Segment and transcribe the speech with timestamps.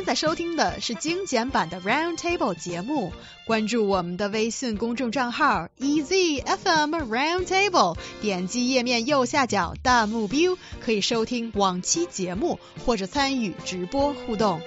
[0.00, 3.12] 现在收听的是精简版的 Roundtable 节目，
[3.44, 14.62] 关注我们的微信公众账号 EZFM Round Table，点击页面右下角弹幕 view，可以收听往期节目或者参与直播互动。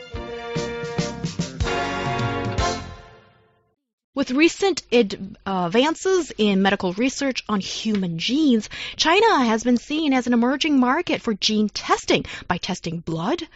[4.13, 8.65] With recent uh, advances in medical research on human genes,
[8.97, 13.47] China has been seen as an emerging market for gene testing by testing blood,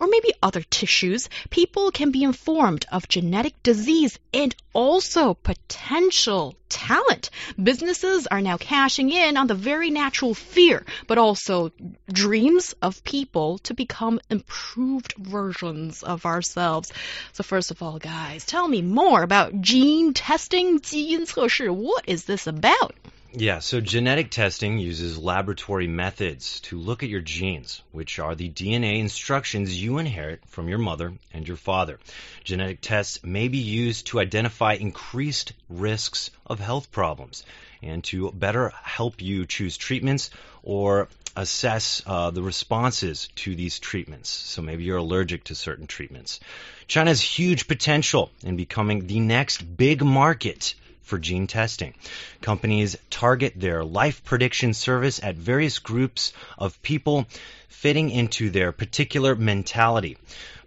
[0.00, 7.28] or maybe other tissues, people can be informed of genetic disease and also potential talent.
[7.62, 11.70] Businesses are now cashing in on the very natural fear, but also
[12.10, 16.90] dreams of people to become improved versions of ourselves.
[17.32, 21.70] So first of all, guys, tell me more about gene testing, 基因测试.
[21.70, 22.94] What is this about?
[23.32, 28.50] Yeah, so genetic testing uses laboratory methods to look at your genes, which are the
[28.50, 32.00] DNA instructions you inherit from your mother and your father.
[32.42, 37.44] Genetic tests may be used to identify increased risks of health problems
[37.84, 40.30] and to better help you choose treatments
[40.64, 44.28] or assess uh, the responses to these treatments.
[44.28, 46.40] So maybe you're allergic to certain treatments.
[46.88, 50.74] China has huge potential in becoming the next big market
[51.10, 51.92] for gene testing.
[52.40, 57.26] Companies target their life prediction service at various groups of people
[57.68, 60.16] fitting into their particular mentality.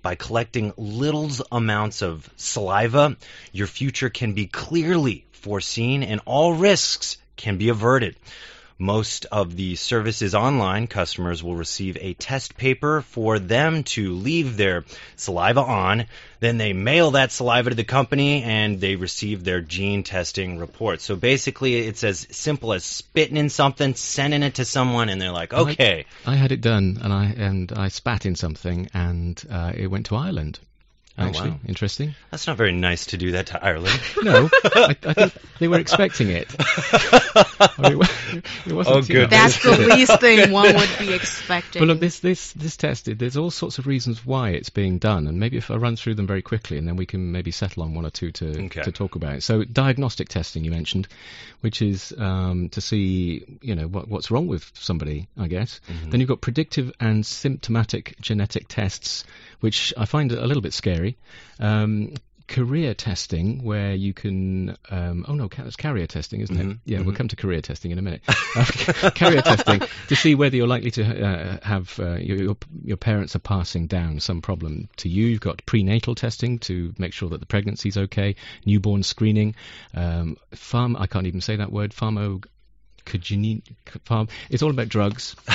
[0.02, 3.16] By collecting little amounts of saliva,
[3.54, 8.18] your future can be clearly foreseen and all risks can be averted.
[8.78, 14.58] Most of the services online, customers will receive a test paper for them to leave
[14.58, 14.84] their
[15.16, 16.06] saliva on.
[16.40, 21.02] Then they mail that saliva to the company and they receive their gene testing report.
[21.02, 25.32] So basically, it's as simple as spitting in something, sending it to someone, and they're
[25.32, 26.06] like, okay.
[26.26, 29.88] I, I had it done, and I and I spat in something, and uh, it
[29.88, 30.60] went to Ireland.
[31.16, 31.60] Actually, wow.
[31.68, 32.16] interesting.
[32.32, 34.00] That's not very nice to do that to Ireland.
[34.24, 36.48] No, I, I think they were expecting it.
[36.60, 38.02] I mean,
[38.66, 39.30] it wasn't Oh, good.
[39.30, 41.82] That's the least thing one would be expecting.
[41.82, 45.28] But look, this this this test, there's all sorts of reasons why it's being done,
[45.28, 47.84] and maybe if I run through them very quickly, and then we can maybe settle
[47.84, 48.82] on one or two to Okay.
[48.84, 49.44] to talk about.
[49.44, 51.08] So, diagnostic testing you mentioned,
[51.62, 55.80] which is um, to see you know what, what's wrong with somebody, I guess.
[56.10, 59.26] Then you've got predictive and symptomatic genetic tests,
[59.60, 61.03] which I find a little bit scary.
[61.60, 62.14] Um,
[62.46, 66.68] Career testing, where you can, um, oh no, it's carrier testing, isn't it?
[66.68, 67.16] Mhm, Yeah, we'll mhm.
[67.16, 68.22] come to career testing in a minute.
[68.54, 72.98] Uh, carrier testing to see whether you're likely to uh, have uh, your, your your
[72.98, 75.26] parents are passing down some problem to you.
[75.28, 79.56] You've got prenatal testing to make sure that the pregnancy's okay, newborn screening,
[79.94, 80.98] um, farm.
[80.98, 81.92] I can't even say that word.
[81.92, 82.44] Pharma.
[83.06, 83.64] Could you need
[84.06, 84.28] farm?
[84.50, 85.36] It's all about drugs.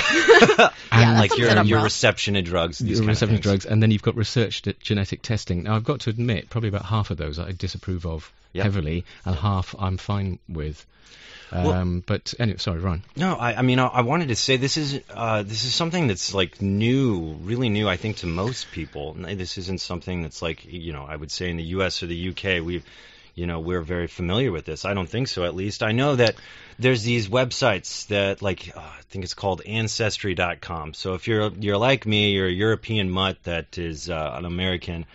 [0.91, 3.81] And that like your your reception of drugs, these your of reception of drugs, and
[3.81, 5.63] then you've got research d- genetic testing.
[5.63, 8.63] Now, I've got to admit, probably about half of those I disapprove of Yep.
[8.63, 10.83] heavily, and half I'm fine with.
[11.51, 13.03] Well- Um, but anyway, sorry, Ron.
[13.15, 16.07] No, I, I mean, I, I wanted to say this is uh, this is something
[16.07, 17.87] that's like new, really new.
[17.87, 21.49] I think to most people, this isn't something that's like you know, I would say
[21.49, 22.01] in the U.S.
[22.03, 22.81] or the UK, we,
[23.39, 24.83] you know, we're very familiar with this.
[24.83, 25.45] I don't think so.
[25.45, 26.35] At least I know that
[26.77, 30.93] there's these websites that like uh, I think it's called Ancestry.com.
[30.93, 35.05] So if you're you're like me, you're a European mutt that is uh, an American.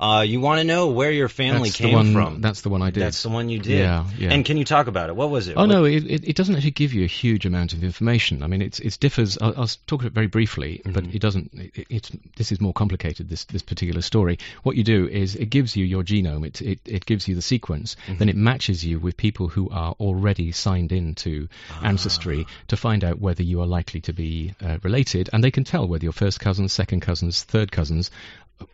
[0.00, 2.40] Uh, you want to know where your family that's came one, from.
[2.40, 3.02] That's the one I did.
[3.02, 3.80] That's the one you did.
[3.80, 4.32] Yeah, yeah.
[4.32, 5.16] And can you talk about it?
[5.16, 5.56] What was it?
[5.58, 8.42] Oh What- no, it, it, doesn't actually give you a huge amount of information.
[8.42, 9.36] I mean, it's it differs.
[9.38, 11.14] I'll, I'll talk about it very briefly, but Mhm.
[11.14, 11.50] it doesn't.
[11.52, 13.28] It, it's this is more complicated.
[13.28, 14.38] This this particular story.
[14.62, 16.46] What you do is it gives you your genome.
[16.46, 17.96] It it, it gives you the sequence.
[18.08, 21.48] Then it matches you with people who are already signed in to
[21.82, 25.64] Ancestry to find out whether you are likely to be uh, related, and they can
[25.64, 28.10] tell whether you're first cousins, second cousins, third cousins.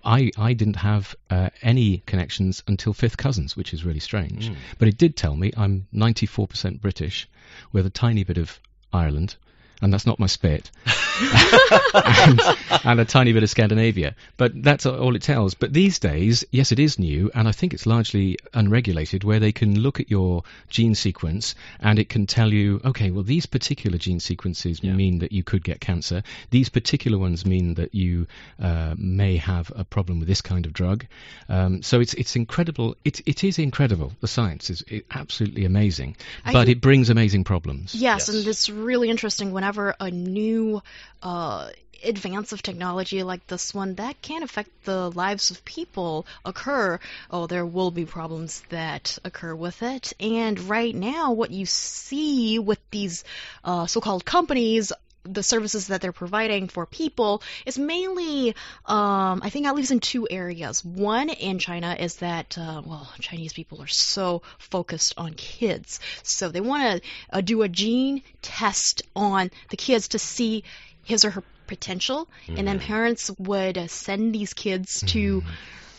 [0.04, 4.50] I, I didn't have uh, any connections until fifth cousins, which is really strange.
[4.78, 7.28] But it did tell me I'm 94% British
[7.72, 8.60] with a tiny bit of
[8.93, 9.37] Ireland,
[9.82, 10.71] and that's not my spit,
[11.21, 12.41] and,
[12.84, 14.14] and a tiny bit of Scandinavia.
[14.37, 15.55] But that's all it tells.
[15.55, 19.52] But these days, yes, it is new, and I think it's largely unregulated, where they
[19.52, 23.99] can look at your gene sequence and it can tell you, okay, well, these particular
[23.99, 24.93] gene sequences Yeah.
[24.94, 26.23] mean that you could get cancer.
[26.50, 28.26] These particular ones mean that you
[28.61, 31.06] uh, may have a problem with this kind of drug.
[31.49, 32.96] Um, so it's it's incredible.
[33.05, 34.12] It it is incredible.
[34.20, 37.94] The science is i absolutely amazing, I but think- it brings amazing problems.
[37.94, 38.29] Yes, Yes.
[38.29, 40.82] and it's really interesting whenever a new
[41.23, 41.70] uh,
[42.05, 46.99] advance of technology like this one that can affect the lives of people occur.
[47.31, 50.12] Oh, there will be problems that occur with it.
[50.20, 53.25] And right now, what you see with these
[53.64, 54.93] uh, so-called companies
[55.29, 58.50] the services that they're providing for people is mainly,
[58.85, 60.85] um, I think, at least in two areas.
[60.85, 66.00] One in China is that, uh, well, Chinese people are so focused on kids.
[66.23, 70.64] So they want to uh, do a gene test on the kids to see
[71.06, 72.29] his or her potential.
[72.47, 72.58] Mm-hmm.
[72.58, 75.50] And then parents would uh, send these kids to mm-hmm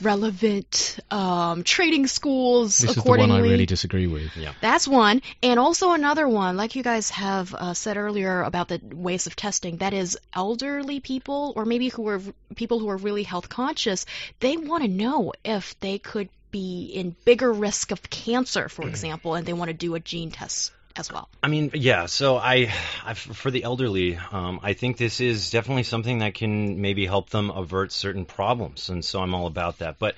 [0.02, 3.32] relevant um, trading schools this accordingly.
[3.32, 4.36] Is the one I really disagree with.
[4.36, 4.54] Yeah.
[4.62, 5.22] That's one.
[5.42, 9.36] And also another one, like you guys have uh, said earlier about the ways of
[9.36, 12.22] testing, that is elderly people or maybe who are
[12.56, 14.06] people who are really health conscious,
[14.40, 19.36] they want to know if they could be in bigger risk of cancer, for example,
[19.36, 21.30] and they want to do a gene test as well.
[21.42, 22.06] I mean, yeah.
[22.08, 22.74] So I,
[23.06, 27.30] I for the elderly, um, I think this is definitely something that can maybe help
[27.30, 30.00] them avert certain problems, and so I'm all about that.
[30.00, 30.16] But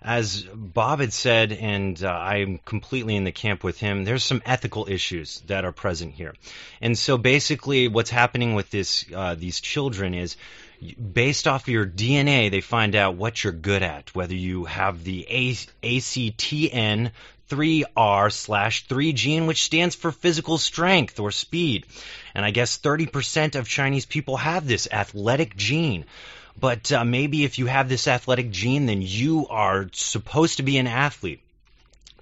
[0.00, 4.42] as Bob had said, and uh, I'm completely in the camp with him, there's some
[4.46, 6.34] ethical issues that are present here.
[6.80, 10.36] And so basically, what's happening with this uh, these children is
[10.80, 15.04] based off of your DNA, they find out what you're good at, whether you have
[15.04, 17.10] the A- ACTN
[17.48, 21.86] 3R slash 3 gene, which stands for physical strength or speed.
[22.34, 26.04] And I guess 30% of Chinese people have this athletic gene.
[26.60, 30.78] But uh, maybe if you have this athletic gene, then you are supposed to be
[30.78, 31.40] an athlete.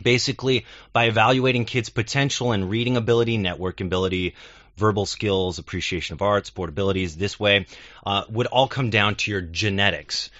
[0.00, 4.34] Basically, by evaluating kids' potential and reading ability, network ability,
[4.76, 7.66] verbal skills, appreciation of art, sport abilities, this way,
[8.04, 10.30] uh, would all come down to your genetics.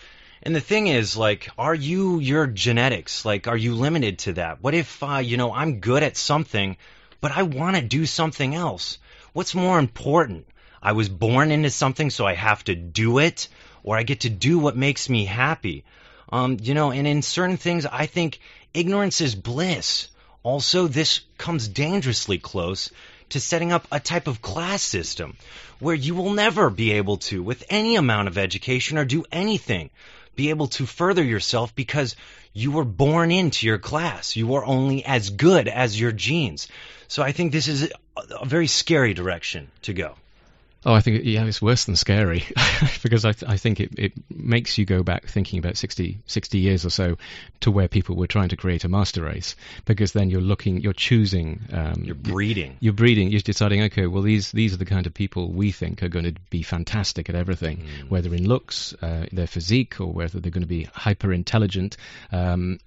[0.43, 3.25] And the thing is, like, are you your genetics?
[3.25, 4.63] Like, are you limited to that?
[4.63, 6.77] What if, uh, you know, I'm good at something,
[7.21, 8.99] but I want to do something else?
[9.33, 10.47] What's more important?
[10.83, 13.49] I was born into something, so I have to do it,
[13.83, 15.85] or I get to do what makes me happy.
[16.31, 18.39] Um, you know, and in certain things, I think
[18.75, 20.09] ignorance is bliss.
[20.43, 22.93] Also, this comes dangerously close
[23.31, 25.37] to setting up a type of class system
[25.79, 29.91] where you will never be able to, with any amount of education or do anything,
[30.35, 32.15] be able to further yourself because
[32.53, 34.37] you were born into your class.
[34.37, 36.69] You are only as good as your genes.
[37.09, 40.15] So I think this is a very scary direction to go.
[40.87, 42.45] Oh, I think yeah, it's worse than scary
[43.03, 46.59] because I, th- I think it, it makes you go back thinking about 60, 60
[46.59, 47.17] years or so
[47.63, 50.93] to where people were trying to create a master race because then you're looking, you're
[50.93, 55.09] choosing, um, you're breeding, you're breeding, you're deciding, okay, well these these are the kind
[55.09, 58.09] of people we think are going to be fantastic at everything, mm.
[58.09, 61.97] whether in looks, uh, their physique, or whether they're going to be hyper intelligent.
[62.31, 62.79] Um,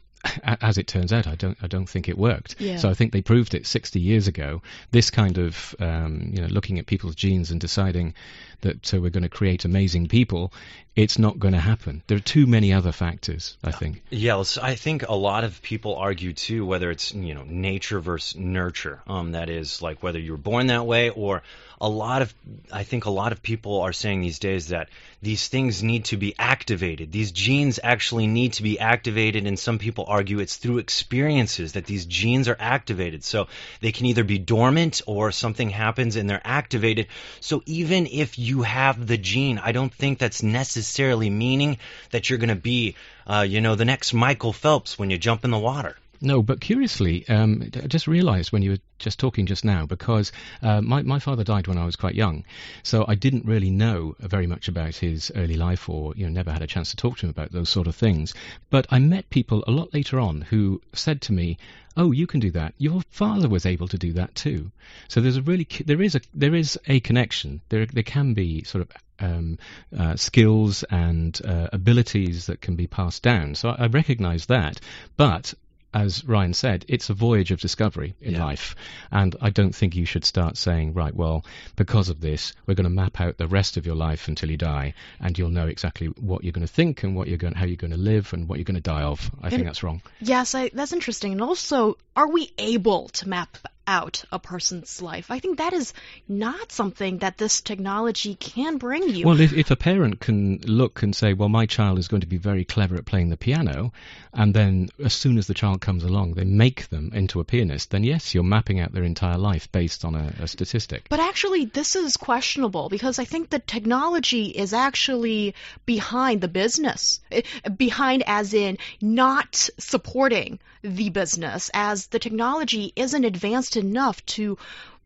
[0.44, 2.56] as it turns out, I don't I don't think it worked.
[2.60, 2.78] Yeah.
[2.78, 4.62] So I think they proved it 60 years ago.
[4.92, 8.14] This kind of um, you know looking at people's genes and deciding
[8.62, 10.52] that uh, we're going to create amazing people,
[11.00, 12.04] it's not going to happen.
[12.08, 13.58] There are too many other factors.
[13.64, 14.04] I think.
[14.10, 18.36] Yeah, I think a lot of people argue too whether it's you know nature versus
[18.36, 19.02] nurture.
[19.08, 21.42] Um, that is like whether you were born that way or
[21.82, 22.34] a lot of
[22.72, 24.90] I think a lot of people are saying these days that
[25.22, 27.12] these things need to be activated.
[27.12, 31.86] These genes actually need to be activated, and some people argue it's through experiences that
[31.86, 33.24] these genes are activated.
[33.24, 33.48] So
[33.82, 37.08] they can either be dormant or something happens and they're activated.
[37.40, 40.44] So even if you have the gene, I don't think that's
[40.90, 41.78] necessarily meaning
[42.10, 42.96] that you're going to be,
[43.28, 45.96] uh, you know, the next Michael Phelps when you jump in the water.
[46.20, 50.32] No, but curiously, um, I just realised when you were just talking just now, because
[50.62, 52.44] uh, my, my father died when I was quite young,
[52.84, 56.52] so I didn't really know very much about his early life, or you know, never
[56.52, 58.34] had a chance to talk to him about those sort of things.
[58.70, 61.58] But I met people a lot later on who said to me,
[61.98, 62.74] "Oh, you can do that.
[62.78, 64.72] Your father was able to do that too."
[65.08, 67.62] So there's a really there is a there is a connection.
[67.70, 69.58] There there can be sort of um,
[69.98, 73.56] uh, skills and uh, abilities that can be passed down.
[73.56, 74.80] So I, I recognise that,
[75.18, 75.54] but
[75.94, 78.46] as Ryan said, it's a voyage of discovery in yeah.
[78.46, 78.76] life.
[79.12, 82.84] And I don't think you should start saying, right, well, because of this, we're going
[82.84, 86.08] to map out the rest of your life until you die, and you'll know exactly
[86.08, 88.48] what you're going to think and what you're going, how you're going to live, and
[88.48, 89.32] what you're going to die of.
[89.42, 90.02] I and think that's wrong.
[90.20, 91.32] Yes, I, that's interesting.
[91.32, 93.58] And also, are we able to map
[93.90, 95.32] out a person's life.
[95.32, 95.94] I think that is
[96.28, 99.26] not something that this technology can bring you.
[99.26, 102.28] Well, if, if a parent can look and say, well, my child is going to
[102.28, 103.92] be very clever at playing the piano,
[104.32, 107.90] and then as soon as the child comes along, they make them into a pianist,
[107.90, 111.08] then yes, you're mapping out their entire life based on a, a statistic.
[111.10, 115.56] But actually, this is questionable because I think the technology is actually
[115.88, 117.42] behind the business, eh,
[117.76, 124.58] behind as in not supporting the business, as the technology isn't advanced enough to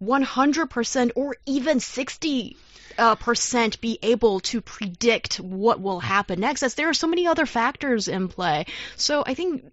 [0.04, 2.58] 100% or even 60
[2.98, 7.26] uh, percent be able to predict what will happen next as there are so many
[7.26, 8.66] other factors in play
[8.96, 9.64] so i think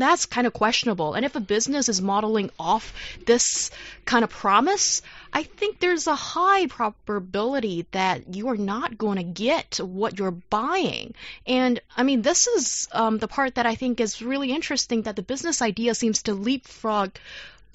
[0.00, 1.14] that's kind of questionable.
[1.14, 2.92] And if a business is modeling off
[3.24, 3.70] this
[4.04, 9.22] kind of promise, I think there's a high probability that you are not going to
[9.22, 11.14] get what you're buying.
[11.46, 15.16] And I mean, this is um, the part that I think is really interesting that
[15.16, 17.12] the business idea seems to leapfrog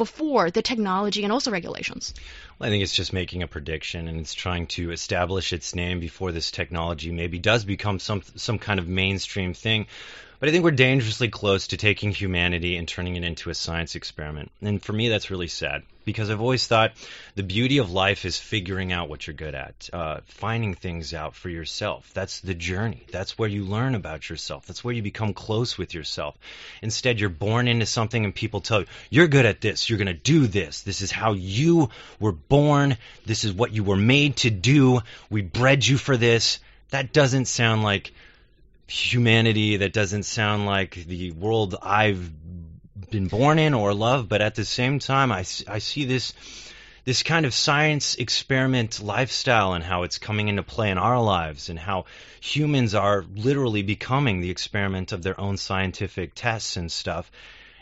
[0.02, 2.16] before the technology and also regulations.
[2.62, 6.32] I think it's just making a prediction and it's trying to establish its name before
[6.32, 9.88] this technology maybe does become some some kind of mainstream thing.
[10.40, 13.94] But I think we're dangerously close to taking humanity and turning it into a science
[13.94, 14.52] experiment.
[14.62, 16.94] And for me, that's really sad because I've always thought
[17.36, 21.36] the beauty of life is figuring out what you're good at, uh, finding things out
[21.36, 22.10] for yourself.
[22.16, 23.06] That's the journey.
[23.12, 24.66] That's where you learn about yourself.
[24.66, 26.36] That's where you become close with yourself.
[26.82, 29.90] Instead, you're born into something and people tell you, you're good at this.
[29.90, 30.82] You're going to do this.
[30.82, 31.90] This is how you
[32.20, 32.98] were born.
[33.26, 35.00] This is what you were made to do.
[35.30, 36.60] We bred you for this.
[36.90, 38.12] That doesn't sound like
[38.88, 42.30] humanity that doesn't sound like the world I've
[43.10, 46.34] been born in or love, but at the same time, I, I see this
[47.04, 51.70] this kind of science experiment lifestyle and how it's coming into play in our lives
[51.70, 52.06] and how
[52.42, 57.32] humans are literally becoming the experiment of their own scientific tests and stuff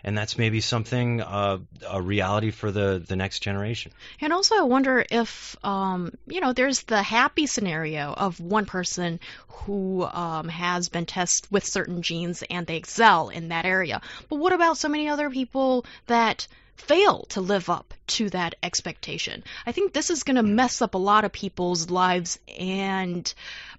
[0.03, 3.91] and that's maybe something uh, a reality for the the next generation.
[4.21, 9.19] And also, I wonder if um, you know, there's the happy scenario of one person
[9.47, 14.01] who um, has been tested with certain genes and they excel in that area.
[14.29, 16.47] But what about so many other people that
[16.79, 19.43] fail to live up to that expectation.
[19.65, 23.31] I think this is going to mess up a lot of people's lives and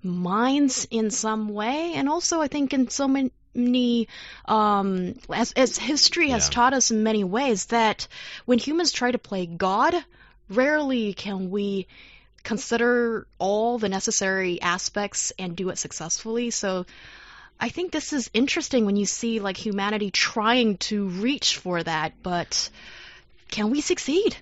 [0.03, 1.95] minds in some way.
[1.95, 4.09] And also, I think in so many, many
[4.47, 6.51] um, as, as history has yeah.
[6.51, 8.07] taught us in many ways that
[8.45, 9.95] when humans try to play God,
[10.49, 11.87] rarely can we
[12.43, 16.51] consider all the necessary aspects and do it successfully.
[16.51, 16.87] So
[17.59, 22.23] I think this is interesting when you see like humanity trying to reach for that,
[22.23, 22.71] but
[23.51, 24.37] can we succeed?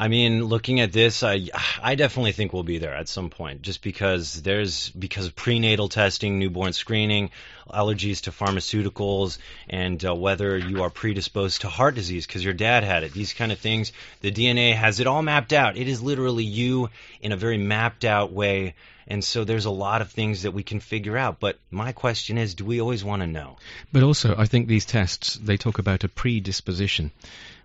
[0.00, 1.48] I mean, looking at this, I
[1.82, 5.88] I definitely think we'll be there at some point, just because there's because of prenatal
[5.88, 7.30] testing, newborn screening,
[7.68, 9.38] allergies to pharmaceuticals,
[9.68, 13.12] and uh, whether you are predisposed to heart disease because your dad had it.
[13.12, 13.90] These kind of things,
[14.20, 15.76] the DNA has it all mapped out.
[15.76, 16.90] It is literally you
[17.20, 18.74] in a very mapped out way.
[19.10, 21.40] And so there's a lot of things that we can figure out.
[21.40, 23.56] But my question is, do we always want to know?
[23.90, 27.10] But also, I think these tests, they talk about a predisposition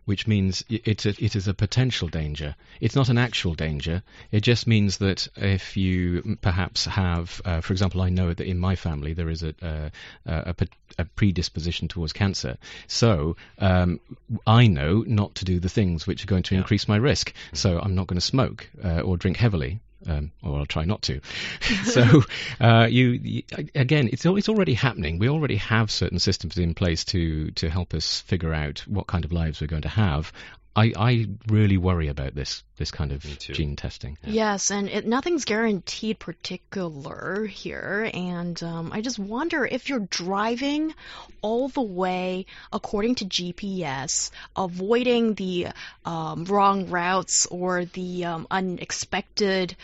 [0.05, 2.55] which means it's a, it is a potential danger.
[2.81, 4.03] It's not an actual danger.
[4.31, 8.57] It just means that if you perhaps have, uh, for example, I know that in
[8.57, 9.91] my family there is a, a,
[10.25, 10.55] a,
[10.97, 12.57] a predisposition towards cancer.
[12.87, 13.99] So um,
[14.45, 16.61] I know not to do the things which are going to yeah.
[16.61, 17.33] increase my risk.
[17.53, 21.01] So I'm not going to smoke uh, or drink heavily um, or I'll try not
[21.03, 21.21] to.
[21.85, 22.23] so
[22.59, 23.43] uh, you, you,
[23.75, 25.19] again, it's it's already happening.
[25.19, 29.25] We already have certain systems in place to to help us figure out what kind
[29.25, 30.31] of lives we're going to have.
[30.75, 34.17] I, I really worry about this this kind of gene testing.
[34.25, 40.95] Yes, and it, nothing's guaranteed particular here, and um, I just wonder if you're driving
[41.41, 45.67] all the way according to GPS, avoiding the
[46.05, 49.75] um, wrong routes or the um, unexpected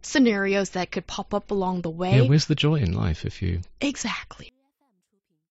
[0.00, 2.22] scenarios that could pop up along the way.
[2.22, 4.52] Yeah, where's the joy in life if you exactly?